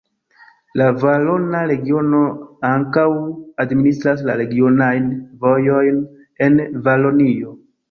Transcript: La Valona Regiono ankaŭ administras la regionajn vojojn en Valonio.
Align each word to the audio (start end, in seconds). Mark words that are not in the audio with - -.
La 0.79 0.85
Valona 1.01 1.59
Regiono 1.71 2.21
ankaŭ 2.71 3.05
administras 3.67 4.25
la 4.31 4.39
regionajn 4.41 5.15
vojojn 5.47 6.03
en 6.49 6.61
Valonio. 6.91 7.57